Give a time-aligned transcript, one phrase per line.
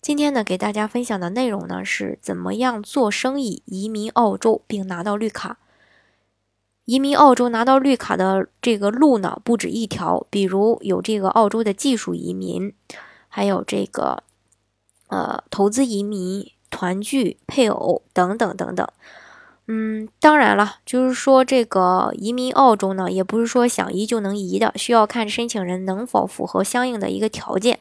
[0.00, 5.58] 今天呢，给大家分享的内容呢是怎么样做生意移民澳洲并拿到绿卡。
[6.86, 12.72] 移民澳洲拿到绿卡的这个路呢不止一条，比如有这个澳洲的技术移民，
[13.28, 14.22] 还有这个
[15.08, 18.88] 呃投资移民、团聚、配偶等等等等。
[19.66, 27.80] 嗯，当然了，就是说这个移民澳洲呢，也不是说想移就能移的，需要看申请人能否符合相应的一个条件。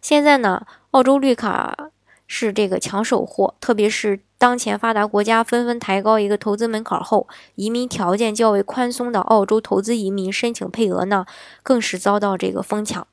[0.00, 1.90] 现在呢，澳洲绿卡
[2.26, 11.26] 是这个抢手货，特别是当前发达国家纷纷抬高一个投资门槛后，移民条件较为宽松的澳洲投资移民申请配额呢，
[11.62, 13.06] 更是遭到这个疯抢。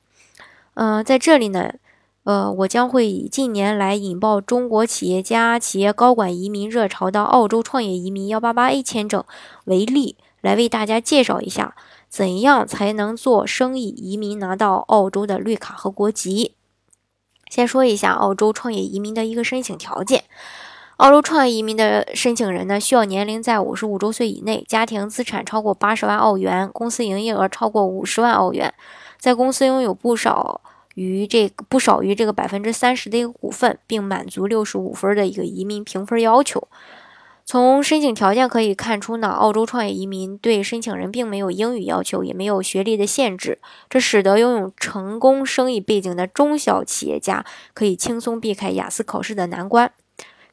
[0.74, 1.74] 嗯，在这里呢，
[2.24, 9.24] 呃，我将会以近年来引爆中国企业家、企业高管移民热潮的澳洲创业移民幺八八 A 签证
[9.64, 11.74] 为例，来为大家介绍一下，
[12.08, 16.54] 怎样才能做生意移民拿到澳洲的绿卡和国籍。
[17.50, 20.24] 先说一下澳洲创业移民的一个申请条件。
[20.98, 28.74] 澳洲创业移民的申请人呢，需要年龄在五十五周岁以内，家庭资产超过八十万澳元，公司营业额超过五十万澳元，
[29.16, 30.60] 在公司拥有不少
[30.96, 36.66] 于这个不少于这个百分之三十的一个股份，并满足六十五分的一个移民评分要求。
[37.50, 49.90] 从申请条件可以看出呢，澳洲创业移民对申请人并没有英语要求，也没有学历的限制，这使得拥有成功生意背景的中小企业家可以轻松避开雅思考试的难关。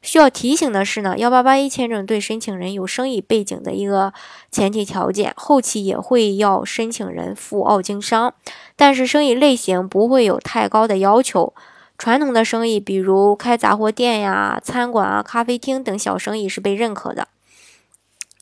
[0.00, 4.14] 需要提醒的是呢，幺八八一签证对申请人有生意背景的一个
[4.50, 8.32] 前提条件，后期也会要申请人赴澳经商，
[8.74, 11.52] 但是生意类型不会有太高的要求。
[11.98, 17.28] 传统的生意，比如开杂货店呀、餐馆啊、咖啡厅等小生意是被认可的。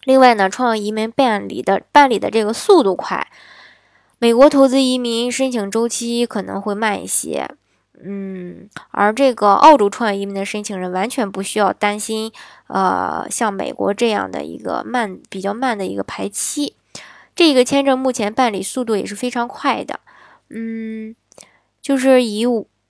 [0.05, 3.29] 另外呢，创业移民办理的办理的这个速度快，
[4.19, 7.49] 美国投资移民申请周期可能会慢一些。
[8.03, 12.33] 嗯，而这个澳洲创业移民的申请人完全不需要担心，
[12.67, 16.75] 呃，像美国这样的一个慢比较慢的一个排期。
[17.37, 20.01] 这个签证目前办理速度也是非常快的。
[20.51, 21.15] 嗯，
[21.81, 22.45] 就是以。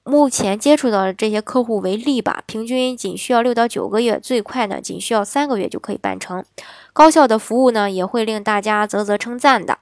[0.05, 6.45] 目前接触到的这些客户为例吧，平均仅需要六到九个月，最快呢仅需要三个月就可以办成。
[6.93, 9.79] 高效的服务呢也会令大家啧啧称赞的。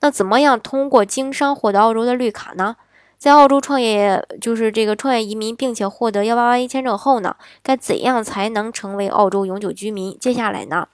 [0.00, 2.76] 那怎么样通过经商获得澳洲的绿卡呢？
[3.18, 10.16] 在澳洲创业，就是这个创业移民，并且获得幺八八一签证后呢，该怎样才能成为澳洲永久居民？
[10.20, 10.86] 接下来呢？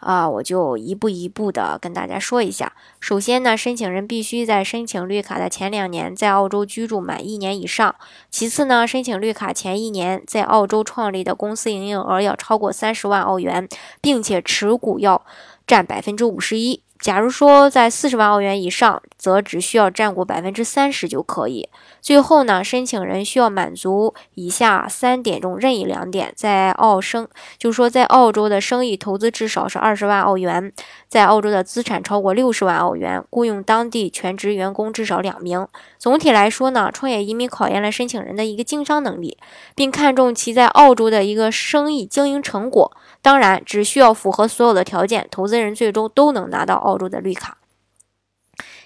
[0.00, 2.72] 啊，我就一步一步的跟大家说一下。
[2.98, 7.94] 首先呢，申请人必须在申请绿卡的前两年在澳洲居住满一年以上。
[8.30, 13.68] 其次呢，申请绿卡前一年在澳洲创立的公司营业额要超过三十万澳元，
[14.00, 15.24] 并且持股要
[15.66, 16.82] 占百分之五十一。
[16.98, 21.68] 假如说在四十万澳元以上，则只需要占股百分之三十就可以。
[22.00, 30.72] 最后呢，申请人需要满足以下三点中任意两点：在澳生，就是说在澳洲的生意投资至少是二十万澳元，
[31.06, 35.68] 在澳洲的资产超过六十万澳元，雇佣当地全职员工至少两名。
[35.98, 39.36] 总体来说呢，创业移民考验了申请人的一个经商能力，
[39.74, 42.90] 并看重其在澳洲的一个生意经营成果。
[43.20, 47.59] 当然，只需要符合所有的条件，投资人最终都能拿到澳洲的绿卡。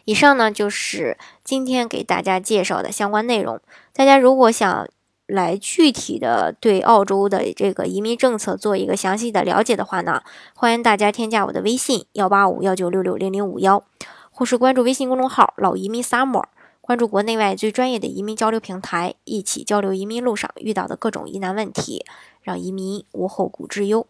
[0.04, 3.60] 以上呢就是今天给大家介绍的相关内容。
[3.92, 4.86] 大家如果想
[5.26, 10.22] 来具体的对澳洲的这个移民政策做一个详细的了解的话呢，
[10.54, 13.82] 欢迎大家添加我的微信幺八五幺九六六零零五幺，
[14.30, 16.44] 或是关注微信公众号“老移民 summer”，
[16.82, 22.04] 关注国内外最专业的移民交流平台，一起交流移民路上遇到的各种疑难问题，
[22.42, 24.06] 让移民无后顾之忧。